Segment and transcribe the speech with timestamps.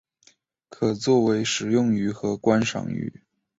[0.67, 3.21] 可作为食用鱼和观赏鱼。